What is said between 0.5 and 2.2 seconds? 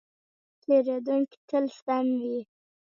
پیرودونکی تل سم